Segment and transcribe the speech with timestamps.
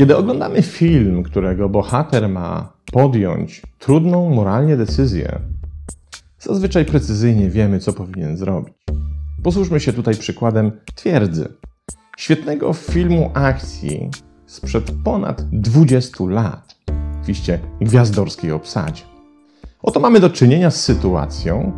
[0.00, 5.40] Kiedy oglądamy film, którego bohater ma podjąć trudną moralnie decyzję,
[6.38, 8.74] zazwyczaj precyzyjnie wiemy, co powinien zrobić.
[9.42, 11.48] Posłuchajmy się tutaj przykładem twierdzy.
[12.18, 14.10] Świetnego filmu akcji
[14.46, 16.76] sprzed ponad 20 lat,
[17.20, 19.09] oczywiście gwiazdorskiej obsadzie.
[19.82, 21.72] Oto mamy do czynienia z sytuacją,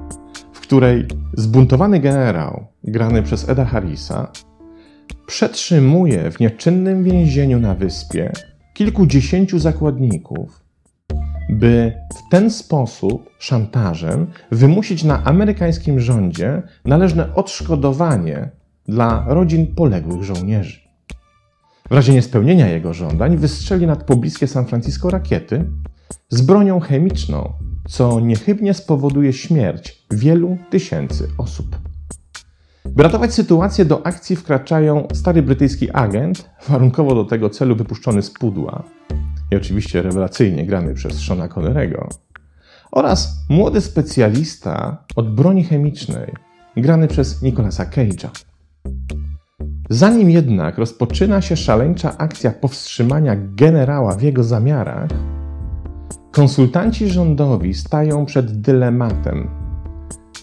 [0.52, 1.06] w której
[1.36, 4.32] zbuntowany generał, grany przez Eda Harrisa,
[5.26, 8.32] przetrzymuje w nieczynnym więzieniu na wyspie
[8.74, 10.62] kilkudziesięciu zakładników,
[11.50, 18.50] by w ten sposób, szantażem, wymusić na amerykańskim rządzie należne odszkodowanie
[18.86, 20.80] dla rodzin poległych żołnierzy.
[21.90, 25.71] W razie niespełnienia jego żądań wystrzeli nad pobliskie San Francisco rakiety
[26.29, 27.52] z bronią chemiczną,
[27.89, 31.79] co niechybnie spowoduje śmierć wielu tysięcy osób.
[32.84, 38.30] By ratować sytuację, do akcji wkraczają stary brytyjski agent, warunkowo do tego celu wypuszczony z
[38.30, 38.83] pudła
[39.50, 42.08] i oczywiście rewelacyjnie grany przez Shona Connerego,
[42.92, 46.33] oraz młody specjalista od broni chemicznej,
[46.77, 48.28] grany przez Nicolasa Cage'a.
[49.91, 55.11] Zanim jednak rozpoczyna się szaleńcza akcja powstrzymania generała w jego zamiarach,
[56.30, 59.50] konsultanci rządowi stają przed dylematem,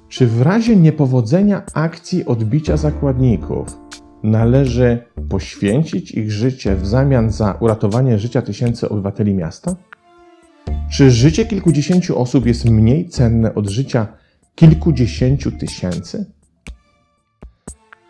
[0.10, 3.78] czy w razie niepowodzenia akcji odbicia zakładników
[4.24, 9.76] należy poświęcić ich życie w zamian za uratowanie życia tysięcy obywateli miasta?
[10.92, 14.08] Czy życie kilkudziesięciu osób jest mniej cenne od życia
[14.56, 16.26] kilkudziesięciu tysięcy?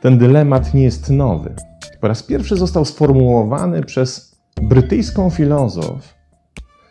[0.02, 1.56] Ten dylemat nie jest nowy.
[2.02, 6.19] Po raz pierwszy został sformułowany przez brytyjską filozof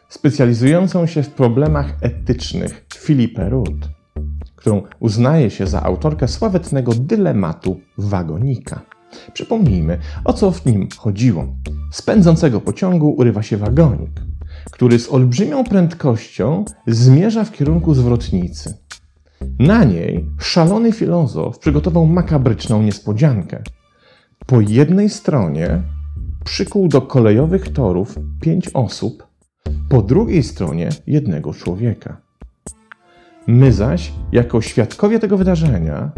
[0.09, 3.89] specjalizującą się w problemach etycznych Philipę Root,
[4.57, 8.81] którą uznaje się za autorkę sławetnego dylematu wagonika.
[9.33, 11.47] Przypomnijmy, o co w nim chodziło.
[11.93, 14.11] Z pędzącego pociągu urywa się wagonik,
[14.71, 18.75] który z olbrzymią prędkością zmierza w kierunku zwrotnicy.
[19.59, 23.63] Na niej szalony filozof przygotował makabryczną niespodziankę.
[24.47, 25.83] Po jednej stronie
[26.45, 29.28] przykuł do kolejowych torów pięć osób,
[29.89, 32.21] po drugiej stronie jednego człowieka.
[33.47, 36.11] My zaś, jako świadkowie tego wydarzenia,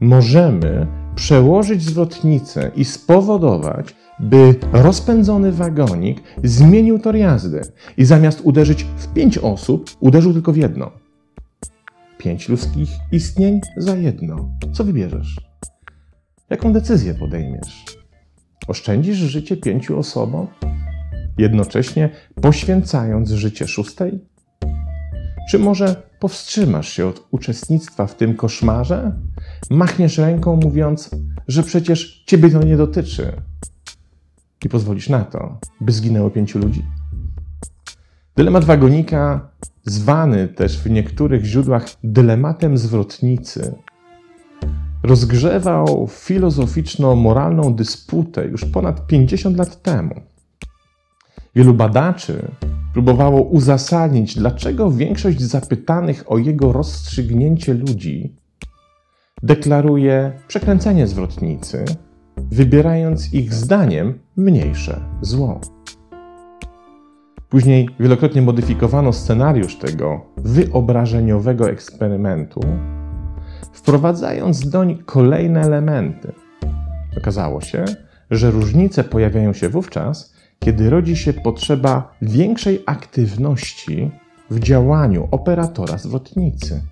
[0.00, 7.60] możemy przełożyć zwrotnicę i spowodować, by rozpędzony wagonik zmienił tor jazdy
[7.96, 10.90] i zamiast uderzyć w pięć osób, uderzył tylko w jedno.
[12.18, 14.48] Pięć ludzkich istnień za jedno.
[14.72, 15.40] Co wybierzesz?
[16.50, 17.84] Jaką decyzję podejmiesz?
[18.68, 20.46] Oszczędzisz życie pięciu osobom,
[21.38, 22.10] jednocześnie
[22.42, 24.20] poświęcając życie szóstej?
[25.50, 29.12] Czy może powstrzymasz się od uczestnictwa w tym koszmarze?
[29.70, 31.10] Machniesz ręką, mówiąc,
[31.48, 33.32] że przecież ciebie to nie dotyczy
[34.64, 36.84] i pozwolisz na to, by zginęło pięciu ludzi?
[38.36, 39.48] Dylemat wagonika,
[39.84, 43.74] zwany też w niektórych źródłach dylematem zwrotnicy,
[45.02, 50.14] rozgrzewał filozoficzno-moralną dysputę już ponad 50 lat temu.
[51.54, 52.48] Wielu badaczy
[52.92, 58.36] próbowało uzasadnić, dlaczego większość zapytanych o jego rozstrzygnięcie ludzi
[59.42, 61.84] deklaruje przekręcenie zwrotnicy,
[62.36, 65.60] wybierając ich zdaniem mniejsze zło.
[67.48, 72.60] Później wielokrotnie modyfikowano scenariusz tego wyobrażeniowego eksperymentu,
[73.72, 76.32] wprowadzając doń kolejne elementy.
[77.18, 77.84] Okazało się,
[78.30, 80.33] że różnice pojawiają się wówczas,
[80.64, 84.10] kiedy rodzi się potrzeba większej aktywności
[84.50, 86.82] w działaniu operatora zwrotnicy.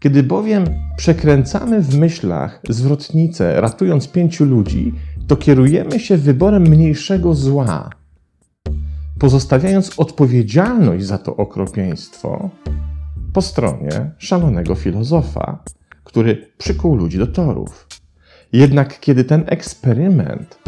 [0.00, 0.64] Kiedy bowiem
[0.96, 4.92] przekręcamy w myślach zwrotnicę, ratując pięciu ludzi,
[5.26, 7.90] to kierujemy się wyborem mniejszego zła,
[9.18, 12.50] pozostawiając odpowiedzialność za to okropieństwo
[13.32, 15.64] po stronie szalonego filozofa,
[16.04, 17.88] który przykuł ludzi do torów.
[18.52, 20.58] Jednak kiedy ten eksperyment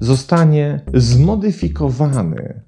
[0.00, 2.60] zostanie zmodyfikowany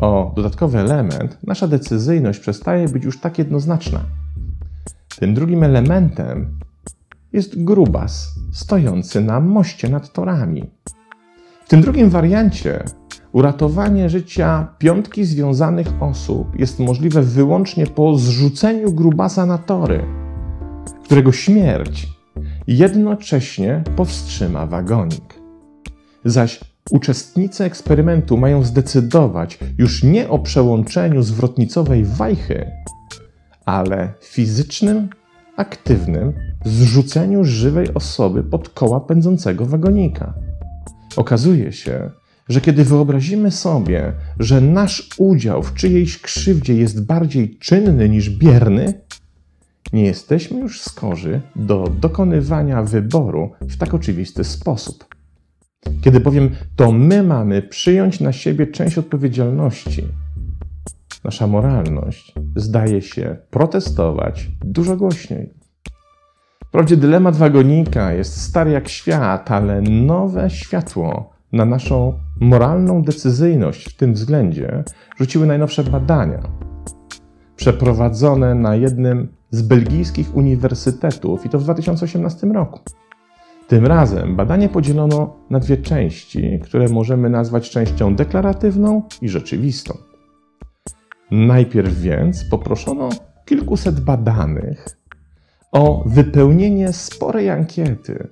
[0.00, 4.00] o dodatkowy element, nasza decyzyjność przestaje być już tak jednoznaczna.
[5.18, 6.58] Tym drugim elementem
[7.32, 10.70] jest grubas stojący na moście nad torami.
[11.64, 12.84] W tym drugim wariancie
[13.32, 20.04] uratowanie życia piątki związanych osób jest możliwe wyłącznie po zrzuceniu grubasa na tory,
[21.04, 22.08] którego śmierć
[22.66, 25.37] jednocześnie powstrzyma wagonik.
[26.24, 26.60] Zaś
[26.90, 32.70] uczestnicy eksperymentu mają zdecydować już nie o przełączeniu zwrotnicowej wajchy,
[33.64, 35.08] ale fizycznym,
[35.56, 36.32] aktywnym
[36.64, 40.34] zrzuceniu żywej osoby pod koła pędzącego wagonika.
[41.16, 42.10] Okazuje się,
[42.48, 49.00] że kiedy wyobrazimy sobie, że nasz udział w czyjejś krzywdzie jest bardziej czynny niż bierny,
[49.92, 55.17] nie jesteśmy już skorzy do dokonywania wyboru w tak oczywisty sposób.
[56.00, 60.04] Kiedy bowiem to my mamy przyjąć na siebie część odpowiedzialności,
[61.24, 65.54] nasza moralność zdaje się protestować dużo głośniej.
[66.66, 73.96] Wprawdzie dylemat wagonika jest stary jak świat, ale nowe światło na naszą moralną decyzyjność w
[73.96, 74.84] tym względzie
[75.18, 76.42] rzuciły najnowsze badania
[77.56, 82.80] przeprowadzone na jednym z belgijskich uniwersytetów i to w 2018 roku.
[83.68, 89.94] Tym razem badanie podzielono na dwie części, które możemy nazwać częścią deklaratywną i rzeczywistą.
[91.30, 93.08] Najpierw więc poproszono
[93.44, 94.86] kilkuset badanych
[95.72, 98.28] o wypełnienie sporej ankiety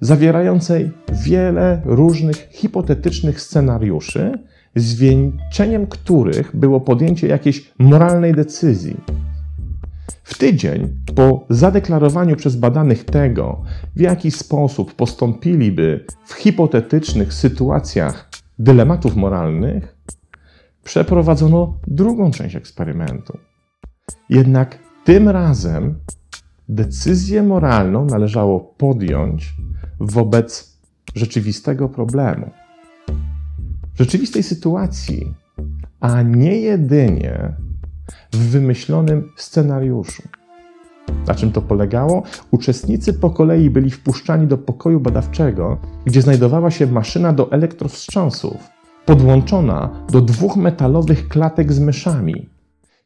[0.00, 0.90] zawierającej
[1.24, 4.38] wiele różnych hipotetycznych scenariuszy,
[4.74, 8.96] zwieńczeniem których było podjęcie jakiejś moralnej decyzji.
[10.40, 13.62] Tydzień po zadeklarowaniu przez badanych tego,
[13.96, 19.96] w jaki sposób postąpiliby w hipotetycznych sytuacjach dylematów moralnych,
[20.84, 23.38] przeprowadzono drugą część eksperymentu.
[24.28, 25.98] Jednak tym razem
[26.68, 29.54] decyzję moralną należało podjąć
[30.00, 30.78] wobec
[31.14, 32.50] rzeczywistego problemu.
[33.94, 35.34] W rzeczywistej sytuacji,
[36.00, 37.54] a nie jedynie
[38.32, 40.22] w wymyślonym scenariuszu.
[41.26, 42.22] Na czym to polegało?
[42.50, 48.56] Uczestnicy po kolei byli wpuszczani do pokoju badawczego, gdzie znajdowała się maszyna do elektrowstrząsów,
[49.06, 52.48] podłączona do dwóch metalowych klatek z myszami.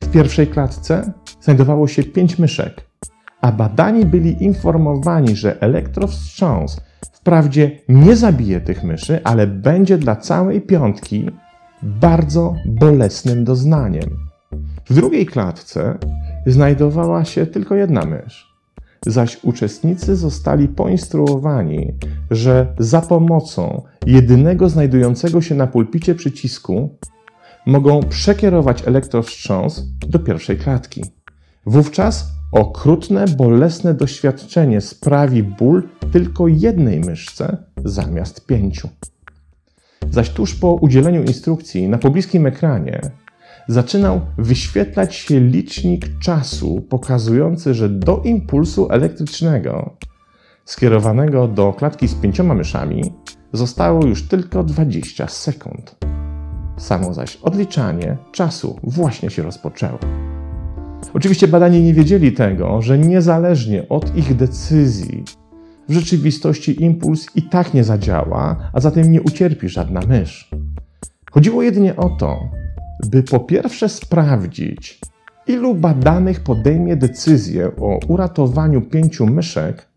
[0.02, 2.86] W pierwszej klatce znajdowało się pięć myszek,
[3.40, 6.80] a badani byli informowani, że elektrowstrząs
[7.12, 11.30] wprawdzie nie zabije tych myszy, ale będzie dla całej piątki
[11.82, 14.33] bardzo bolesnym doznaniem.
[14.86, 15.98] W drugiej klatce
[16.46, 18.54] znajdowała się tylko jedna mysz,
[19.06, 21.92] zaś uczestnicy zostali poinstruowani,
[22.30, 26.98] że za pomocą jedynego znajdującego się na pulpicie przycisku
[27.66, 31.04] mogą przekierować elektrowstrząs do pierwszej klatki.
[31.66, 38.88] Wówczas okrutne, bolesne doświadczenie sprawi ból tylko jednej myszce zamiast pięciu.
[40.10, 43.00] Zaś tuż po udzieleniu instrukcji na pobliskim ekranie
[43.68, 49.96] zaczynał wyświetlać się licznik czasu pokazujący, że do impulsu elektrycznego
[50.64, 53.12] skierowanego do klatki z pięcioma myszami
[53.52, 55.96] zostało już tylko 20 sekund.
[56.76, 59.98] Samo zaś odliczanie czasu właśnie się rozpoczęło.
[61.14, 65.24] Oczywiście badani nie wiedzieli tego, że niezależnie od ich decyzji,
[65.88, 70.50] w rzeczywistości impuls i tak nie zadziała, a zatem nie ucierpi żadna mysz.
[71.30, 72.38] Chodziło jedynie o to,
[73.02, 75.00] by po pierwsze sprawdzić,
[75.46, 79.88] ilu badanych podejmie decyzję o uratowaniu pięciu myszek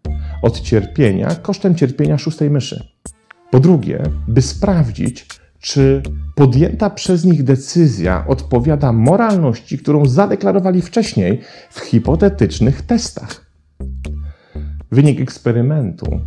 [0.42, 2.88] od cierpienia kosztem cierpienia szóstej myszy.
[3.52, 5.28] Po drugie, by sprawdzić,
[5.60, 6.02] czy
[6.36, 13.46] podjęta przez nich decyzja odpowiada moralności, którą zadeklarowali wcześniej w hipotetycznych testach.
[14.92, 16.20] Wynik eksperymentu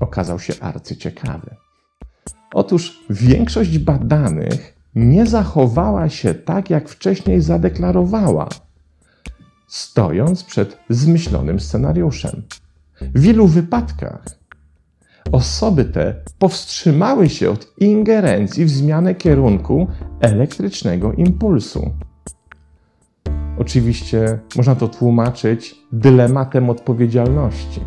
[0.00, 1.56] okazał się arcyciekawy.
[2.54, 8.48] Otóż większość badanych nie zachowała się tak, jak wcześniej zadeklarowała,
[9.66, 12.42] stojąc przed zmyślonym scenariuszem.
[13.00, 14.24] W wielu wypadkach
[15.32, 19.88] osoby te powstrzymały się od ingerencji w zmianę kierunku
[20.20, 21.90] elektrycznego impulsu.
[23.58, 27.80] Oczywiście można to tłumaczyć dylematem odpowiedzialności.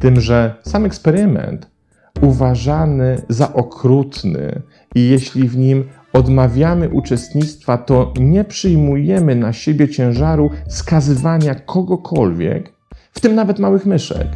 [0.00, 1.70] Tym, że sam eksperyment
[2.20, 4.62] uważany za okrutny
[4.94, 12.72] i jeśli w nim odmawiamy uczestnictwa, to nie przyjmujemy na siebie ciężaru skazywania kogokolwiek,
[13.12, 14.28] w tym nawet małych myszek,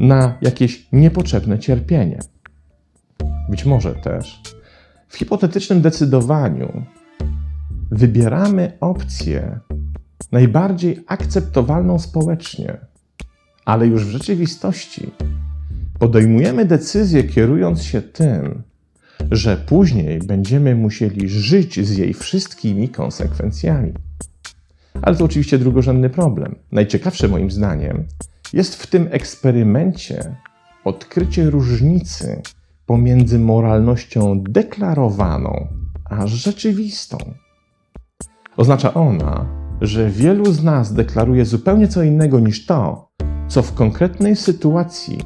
[0.00, 2.18] na jakieś niepotrzebne cierpienie.
[3.50, 4.42] Być może też
[5.08, 6.82] w hipotetycznym decydowaniu
[7.90, 9.58] wybieramy opcję
[10.32, 12.78] najbardziej akceptowalną społecznie,
[13.64, 15.12] ale już w rzeczywistości
[16.02, 18.62] podejmujemy decyzję kierując się tym,
[19.30, 23.92] że później będziemy musieli żyć z jej wszystkimi konsekwencjami.
[25.02, 26.54] Ale to oczywiście drugorzędny problem.
[26.72, 28.04] Najciekawsze moim zdaniem
[28.52, 30.36] jest w tym eksperymencie
[30.84, 32.42] odkrycie różnicy
[32.86, 35.68] pomiędzy moralnością deklarowaną
[36.10, 37.18] a rzeczywistą.
[38.56, 39.46] Oznacza ona,
[39.80, 43.08] że wielu z nas deklaruje zupełnie co innego niż to,
[43.48, 45.18] co w konkretnej sytuacji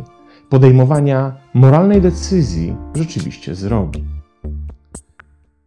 [0.49, 4.05] podejmowania moralnej decyzji rzeczywiście zrobi.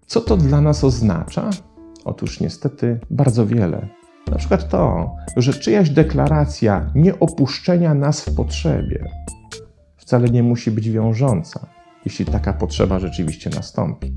[0.06, 1.50] Co to dla nas oznacza?
[2.06, 3.88] Otóż niestety bardzo wiele.
[4.32, 9.10] Na przykład to, że czyjaś deklaracja nieopuszczenia nas w potrzebie
[10.10, 11.68] wcale nie musi być wiążąca,
[12.06, 14.14] jeśli taka potrzeba rzeczywiście nastąpi.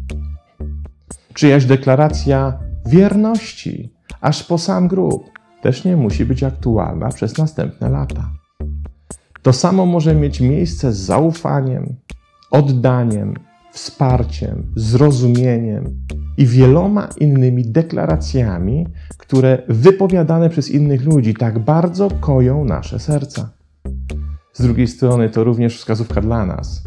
[1.35, 5.31] Czyjaś deklaracja wierności aż po sam grób
[5.62, 8.41] też nie musi być aktualna przez następne lata.
[9.42, 11.96] To samo może mieć miejsce z zaufaniem,
[12.50, 13.34] oddaniem,
[13.72, 16.04] wsparciem, zrozumieniem
[16.37, 18.87] i wieloma innymi deklaracjami,
[19.18, 23.50] które wypowiadane przez innych ludzi tak bardzo koją nasze serca.
[24.52, 26.84] Z drugiej strony to również wskazówka dla nas,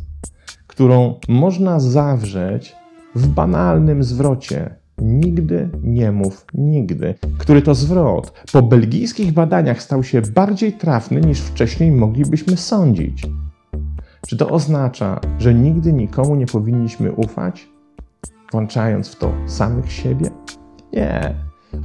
[0.68, 2.76] którą można zawrzeć
[3.16, 10.22] w banalnym zwrocie Nigdy nie mów nigdy, który to zwrot po belgijskich badaniach stał się
[10.22, 13.28] bardziej trafny niż wcześniej moglibyśmy sądzić.
[14.28, 17.68] Czy to oznacza, że nigdy nikomu nie powinniśmy ufać,
[18.52, 20.30] włączając w to samych siebie?
[20.94, 21.36] Nie.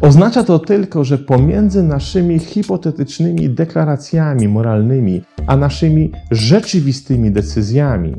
[0.00, 8.16] Oznacza to tylko, że pomiędzy naszymi hipotetycznymi deklaracjami moralnymi a naszymi rzeczywistymi decyzjami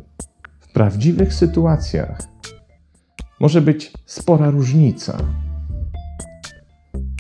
[0.60, 2.31] w prawdziwych sytuacjach
[3.42, 5.18] może być spora różnica.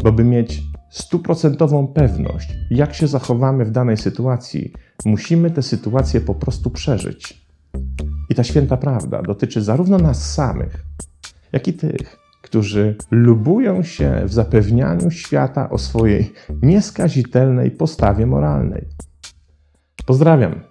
[0.03, 4.73] Bo by mieć stuprocentową pewność, jak się zachowamy w danej sytuacji,
[5.05, 7.45] musimy tę sytuację po prostu przeżyć.
[8.29, 10.85] I ta święta prawda dotyczy zarówno nas samych,
[11.51, 18.85] jak i tych, którzy lubują się w zapewnianiu świata o swojej nieskazitelnej postawie moralnej.
[20.05, 20.70] Pozdrawiam.